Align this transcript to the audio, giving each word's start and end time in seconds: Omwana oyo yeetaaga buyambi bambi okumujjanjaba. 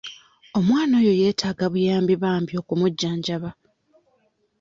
Omwana 0.57 0.93
oyo 1.01 1.13
yeetaaga 1.21 1.65
buyambi 1.73 2.13
bambi 2.23 2.53
okumujjanjaba. 2.61 3.49